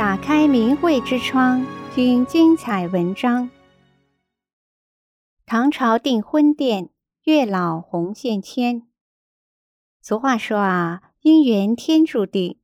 [0.00, 1.62] 打开明慧之窗，
[1.94, 3.50] 听精彩文章。
[5.44, 6.88] 唐朝订婚殿，
[7.24, 8.84] 月老红线牵。
[10.00, 12.56] 俗话说啊，姻缘天注定。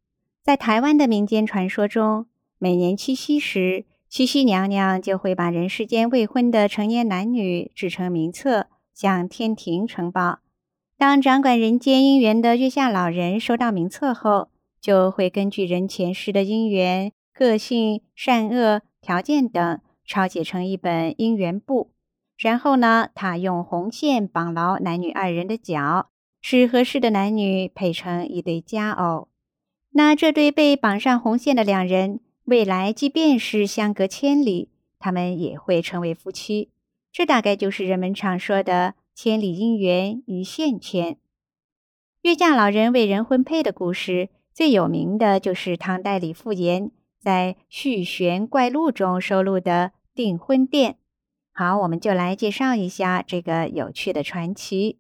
[0.43, 2.25] 在台湾的民间传说中，
[2.57, 10.39] 每年七夕时，七夕娘娘就会把人世间未婚的成年男女制成名册，向天庭呈报。
[10.97, 14.49] 当掌管人间姻缘的月下老人收到名册后，
[14.81, 21.91] 就会根据人前世的姻缘、个性、善恶、条件等，抄写成一本姻缘簿。
[22.39, 26.09] 然后呢，他用红线绑牢男女二人的脚，
[26.41, 29.29] 使合适的男女配成一对佳偶。
[29.91, 36.71] 那这对被绑上红线的两人，未来即便是相隔千里，他们也会成为夫妻。
[37.13, 41.19] 这大概就是人们常说的“千里姻缘一线牵”。
[42.23, 46.91] 月下老人为人婚配的故事，最有名的就是唐代李复言
[47.27, 50.93] 在《续弦怪录》中收录的《订婚殿》。
[51.53, 54.93] 好，我们就来介绍一下这个有趣的传奇。《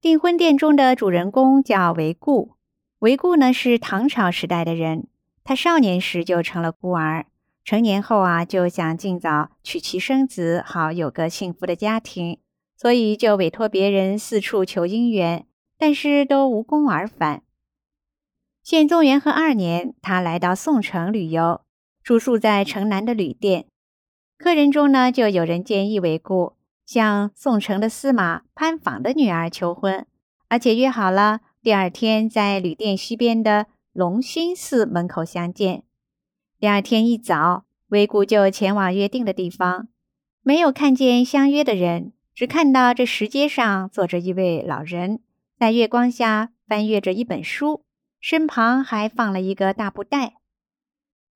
[0.00, 2.52] 订婚殿》中的主人公叫韦固，
[3.00, 5.06] 韦固呢是唐朝时代的人，
[5.44, 7.26] 他少年时就成了孤儿，
[7.62, 12.38] 成年后啊就想尽早娶妻生子，好有个幸福的家庭，
[12.74, 15.44] 所以就委托别人四处求姻缘，
[15.76, 17.42] 但是都无功而返。
[18.62, 21.62] 宪宗元和二年，他来到宋城旅游，
[22.04, 23.66] 住宿在城南的旅店。
[24.38, 26.54] 客人中呢，就有人建议韦固
[26.86, 30.06] 向宋城的司马潘昉的女儿求婚，
[30.48, 35.82] 而且约好了第二天在旅店西边的龙兴寺门口相见。
[36.60, 39.88] 第二天一早，韦固就前往约定的地方，
[40.42, 45.18] 没有看见相约的人，只看到这石阶上坐着一位老人，
[45.58, 47.82] 在月光下翻阅着一本书。
[48.22, 50.36] 身旁还放了一个大布袋。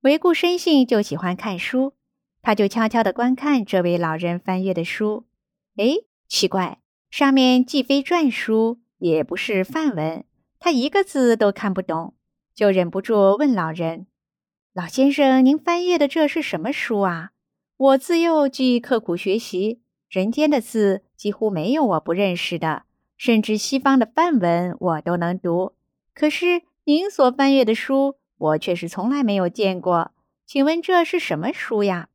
[0.02, 1.94] 韦固生性就喜欢看书，
[2.40, 5.26] 他就悄悄地观看这位老人翻阅的书。
[5.74, 5.96] 哎，
[6.28, 6.78] 奇怪，
[7.10, 10.24] 上面既非篆书，也不是梵文，
[10.60, 12.14] 他一个字都看不懂，
[12.54, 14.06] 就忍不住问老人
[14.72, 17.32] ：“老先生，您翻阅的这是什么书啊？
[17.76, 22.84] 我自幼即刻苦学习，人间的字几乎没有我不认识的，
[23.16, 25.72] 甚至西方的梵文我都能读。
[26.14, 30.12] 可是……”您所翻阅的书，我却是从来没有见过。
[30.46, 32.10] 请问这是什么书呀？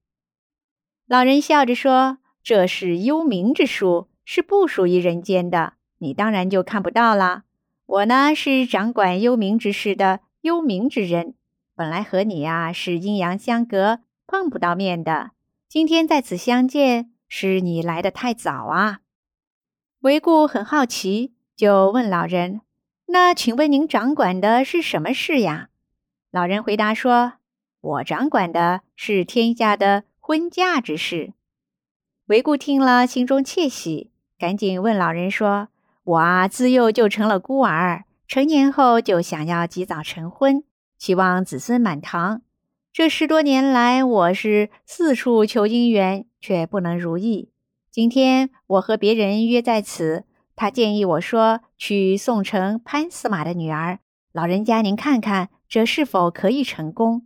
[1.05, 5.73] 老人笑着说：“这是幽冥之书，是不属于人间的。
[5.97, 7.43] 你当然就看不到了。
[7.85, 11.35] 我呢，是掌管幽冥之事的幽冥之人，
[11.75, 15.31] 本来和你呀是阴阳相隔，碰不到面的。
[15.67, 19.01] 今天在此相见，是你来的太早啊。”
[19.99, 22.61] 韦固很好奇，就问老人。
[23.11, 25.67] 那请问您掌管的是什么事呀？
[26.31, 27.33] 老人回答说
[27.81, 31.33] ：“我掌管的是天下的婚嫁之事。”
[32.27, 35.67] 韦固听了，心中窃喜，赶紧问老人说
[36.05, 40.63] ：“我啊，自幼就成了孤儿，成年后就想要及早成婚，
[40.97, 42.41] 希望子孙满堂。
[42.93, 47.49] 这十多年来，我是四处求姻缘，却不能如意。
[47.91, 50.23] 今天我和别人约在此。”
[50.61, 53.97] 他建议我说：“娶宋城潘司马的女儿，
[54.31, 57.25] 老人家您看看这是否可以成功？”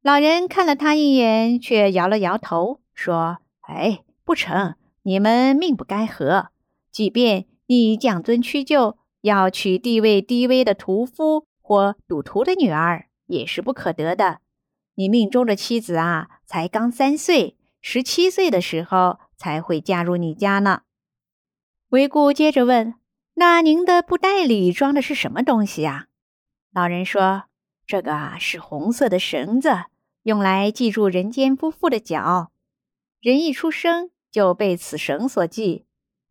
[0.00, 6.48] 老人看了他一眼，却摇了摇头，说：“哎，不成，你们命不该合。
[6.90, 14.38] 即便你降尊屈就，要娶地位低微的屠夫或赌徒的女儿，也是不可得的。
[14.94, 20.84] 你命中的妻子啊，才刚三岁，十七岁的时候才会嫁入你家呢。”
[21.92, 22.94] 韦固接着问
[23.36, 26.06] ：“那您的布袋里装的是什么东西呀？”
[26.72, 27.44] 老人说
[27.86, 29.84] ：“这个啊是红色的绳子，
[30.22, 32.50] 用来系住人间夫妇的脚。
[33.20, 35.84] 人一出生就被此绳所系。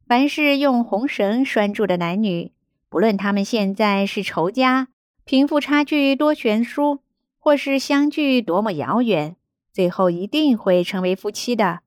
[0.07, 2.53] 凡是用红绳拴住的男女，
[2.89, 4.87] 不论他们现在是仇家，
[5.25, 7.03] 贫富差距多悬殊，
[7.37, 9.35] 或是相距多么遥远，
[9.71, 11.81] 最后一定会成为夫妻的。”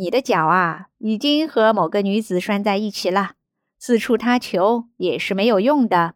[0.00, 3.32] 你的脚啊，已经和某个女子拴在一起了，
[3.80, 6.14] 四处他求也是没有用的。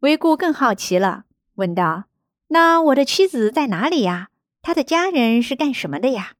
[0.00, 1.24] 韦固更好奇了，
[1.54, 2.04] 问道
[2.48, 4.28] ：“那我的妻子在哪里呀？
[4.60, 6.34] 她的家人是干什么的呀？”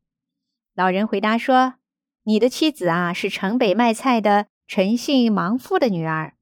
[0.76, 1.76] 老人回答说
[2.24, 6.34] ：“你的妻子啊，是城北卖菜的陈姓盲妇的女儿。”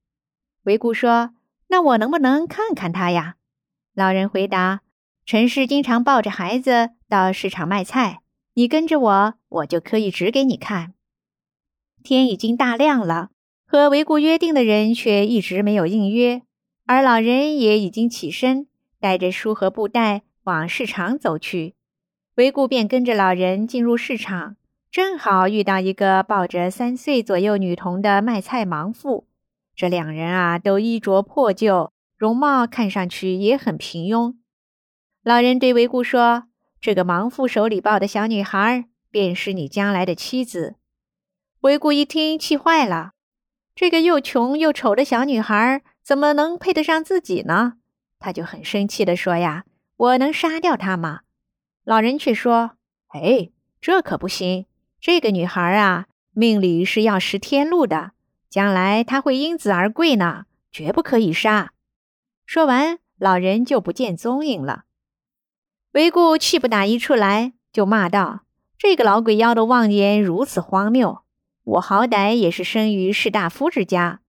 [0.64, 1.34] 韦固说
[1.70, 3.36] ：“那我能不能看看她呀？”
[3.94, 4.80] 老人回答
[5.24, 8.21] ：“陈氏经常抱着孩子到市场卖菜。”
[8.54, 10.92] 你跟着我，我就可以指给你看。
[12.02, 13.30] 天已经大亮了，
[13.66, 16.42] 和韦固约定的人却一直没有应约，
[16.84, 18.66] 而老人也已经起身，
[19.00, 21.74] 带着书和布袋往市场走去。
[22.34, 24.56] 维固便跟着老人进入市场，
[24.90, 29.26] 正好遇到一个抱着三岁左右女童的卖菜盲妇。
[29.74, 34.34] 这两人啊，都衣着破旧，容貌看上去也很平庸。
[35.22, 36.44] 老人对维固说
[36.82, 40.74] ：“这个盲妇手里抱的小女孩，便是你将来的妻子。”
[41.62, 43.12] 维固一听，气坏了
[43.76, 47.74] ：“这个又穷又丑的小女孩，怎么能配得上自己呢？”
[48.18, 49.64] 他就很生气地说：“呀，
[49.96, 51.20] 我能杀掉她吗？”
[51.84, 52.72] 老人却说
[53.14, 53.50] ：“哎，
[53.80, 54.66] 这可不行。
[55.00, 58.10] 这个女孩啊，命里是要食天禄的。”
[58.50, 61.72] 将来她会因子而贵呢，绝不可以杀。
[62.44, 64.84] 说完，老人就不见踪影了。
[65.92, 68.44] 维固气不打一处来，就骂道
[68.78, 71.20] ：“这个老鬼妖的妄言如此荒谬！
[71.64, 74.20] 我好歹也是生于士大夫之家，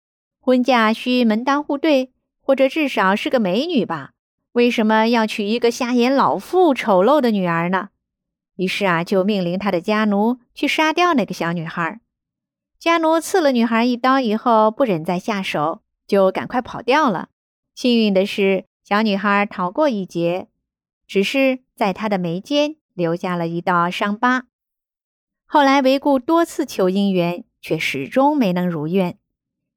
[0.41, 2.11] 婚嫁须门当户对，
[2.41, 4.11] 或者至少是个美女吧？
[4.51, 7.89] 为什么要娶一个瞎眼老妇丑陋的女儿呢？”
[8.57, 12.01] 于是啊，就命令他的家奴去杀掉那个小女孩。
[12.77, 17.29] 家奴刺了女孩一刀以后，不忍再下手，就赶快跑掉了。
[17.73, 20.49] 幸运的是，小女孩逃过一劫，
[21.13, 24.47] 只是在他的眉间留下了一道伤疤。
[25.45, 29.19] 后来维固多次求姻缘，却始终没能如愿。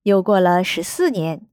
[0.04, 1.46] 又过了十四年，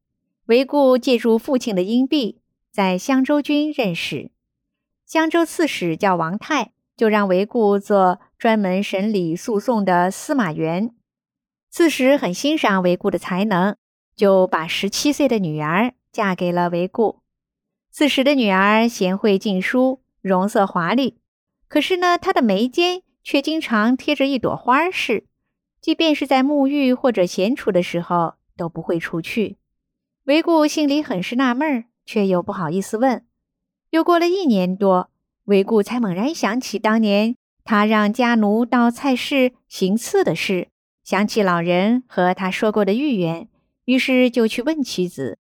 [0.45, 2.39] 维固借助父亲的荫庇，
[2.71, 4.31] 在襄州军任使。
[5.05, 10.95] 襄州刺史叫王泰，就让维固做专门审理诉讼的司马员。
[11.69, 13.75] 刺史很欣赏维固的才能，
[14.15, 17.22] 就把十七岁的女儿嫁给了维固。
[17.95, 21.19] 此时的女儿贤惠静淑，容色华丽，
[21.67, 25.27] 可是呢，她的眉间却经常贴着一朵花饰，
[25.79, 29.57] 即便是在沐浴或者闲处的时候都不会除去。
[30.23, 33.27] 维固心里很是纳闷，却又不好意思问。
[33.91, 35.11] 又过了一年多，
[35.43, 40.69] 维固才猛然想起当年他让家奴到菜市行刺的事。
[41.03, 43.49] 想起老人和他说过的预言，
[43.85, 45.37] 于是就去问妻子。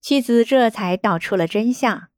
[0.00, 2.08] 妻子这才道出了真相。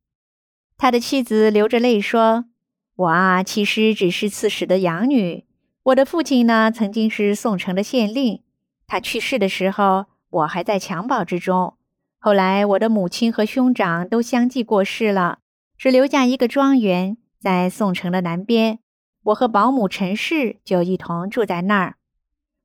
[0.76, 2.46] 他的妻子流着泪说
[2.94, 5.44] ：“我啊，其实只是刺史的养女。
[5.84, 8.43] 我的父亲呢，曾经是宋城的县令。
[8.87, 11.76] 他去世的时候，我还在襁褓之中。
[12.19, 15.38] 后来，我的母亲和兄长都相继过世了，
[15.76, 18.79] 只留下一个庄园在宋城的南边。
[19.25, 21.96] 我和保姆陈氏就一同住在那儿。”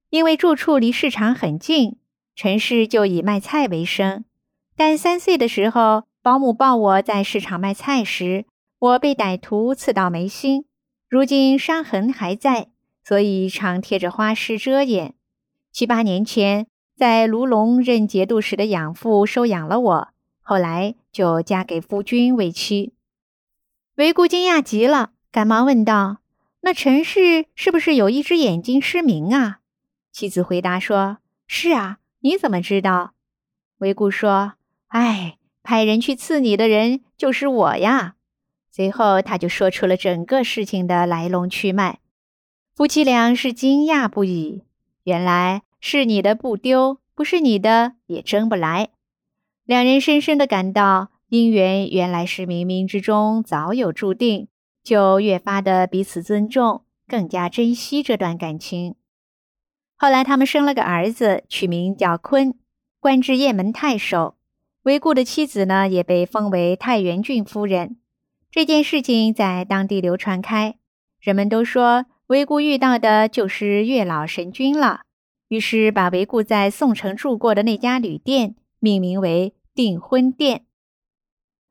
[0.10, 1.98] 因为住处离市场很近，
[2.36, 4.24] 陈氏就以卖菜为生。
[4.78, 8.46] 但三岁的时候，保姆抱我在市场卖菜时，
[8.78, 10.66] 我被歹徒刺到眉心，
[11.10, 12.68] 如今伤痕还在，
[13.04, 15.16] 所以常贴着花饰遮掩。
[15.72, 20.08] 七八年前，在卢龙任节度使的养父收养了我，
[20.44, 22.94] 后来就嫁给夫君为妻。
[23.96, 26.18] 维固惊讶极了，赶忙问道
[26.62, 29.60] ：“那陈氏是不是有一只眼睛失明啊？”
[30.14, 33.14] 妻子回答说：“是啊，你怎么知道？”
[33.80, 34.54] 维固说
[34.88, 38.16] ：“哎，派人去刺你的人就是我呀。”
[38.70, 42.00] 随后他就说出了整个事情的来龙去脉。
[42.76, 44.64] 夫妻俩是惊讶不已。
[45.04, 48.90] 原来是你的不丢，不是你的也争不来。
[49.66, 54.48] 两人深深地感到姻缘原来是冥冥之中早有注定，
[54.84, 58.96] 就越发的彼此尊重，更加珍惜这段感情。
[59.98, 62.54] 后来，他们生了个儿子，取名叫坤，
[63.00, 64.37] 官至雁门太守。
[64.88, 67.98] 韦固的妻子呢，也被封为太原郡夫人。
[68.50, 70.78] 这件事情在当地流传开，
[71.20, 75.02] 人们都说韦固遇到的就是月老神君了。
[75.50, 80.64] 于是，把韦固在宋城住过的那家旅店命名为订婚店。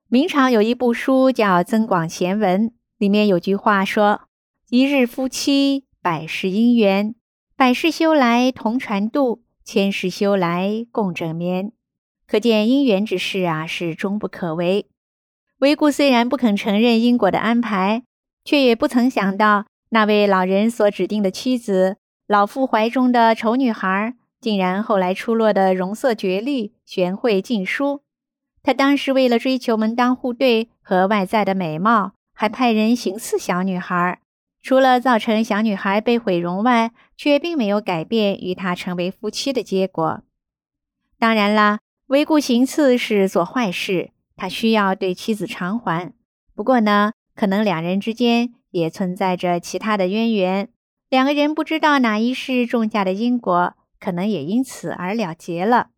[0.08, 2.68] 明朝有一部书叫《增广贤文》，
[2.98, 4.28] 里面有句话说
[4.68, 7.14] ：“一日夫妻，百世姻缘。”
[7.56, 11.72] 百世修来同船渡，千世修来共枕眠。
[12.26, 14.86] 可见姻缘之事啊，是终不可违。
[15.58, 18.02] 维固虽然不肯承认因果的安排，
[18.44, 28.02] 却也不曾想到那位老人所指定的妻子，老妇怀中的丑女孩，竟然后来出落的容色绝丽、贤惠尽淑。
[28.62, 34.18] 他当时为了追求门当户对和外在的美貌，还派人行刺小女孩。
[34.60, 40.22] 除了造成小女孩被毁容外，却并没有改变与他成为夫妻的结果。
[41.20, 46.12] 当然啦，维固行刺是做坏事，他需要对妻子偿还。
[46.54, 50.68] 不过呢，可能两人之间也存在着其他的渊源，
[51.10, 55.88] 两个人不知道哪一世种下的因果，可能也因此而了结了。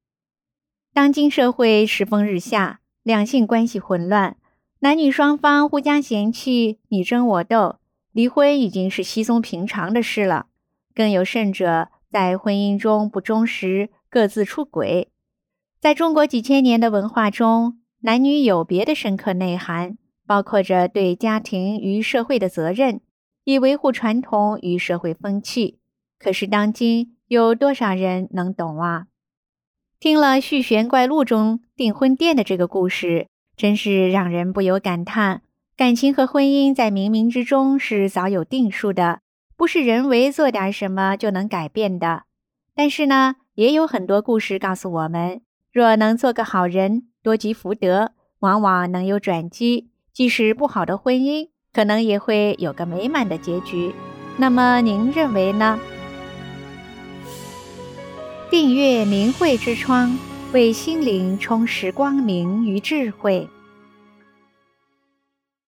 [0.94, 4.38] 当今社会世风日下，两性关系混乱，
[4.78, 7.80] 男女双方互相嫌弃，你争我斗，
[8.12, 10.46] 离婚已经是稀松平常的事了。
[10.94, 15.10] 更有甚者，在婚姻中不忠实，各自出轨。
[15.80, 23.00] 在中国几千年的文化中，男女有别的深刻内涵，包括着对家庭与社会的责任，
[23.44, 25.78] 以维护传统与社会风气。
[26.18, 29.06] 可是当今有多少人能懂啊？
[30.00, 33.28] 听了《续弦怪录》中订婚店的这个故事。
[33.56, 35.42] 真是让人不由感叹，
[35.76, 39.18] 感情和婚姻在冥冥之中是早有定数的，
[39.56, 42.22] 不是人为做点什么就能改变的。
[42.72, 45.40] 但是呢，也有很多故事告诉我们，
[45.78, 49.90] 若能做个好人，多积福德，往往能有转机。
[50.12, 53.94] 即使不好的婚姻，可能也会有个美满的结局。
[54.38, 55.78] 那么您认为呢？
[58.50, 60.18] 订阅明慧之窗。
[60.52, 63.48] 为心灵充实光明与智慧。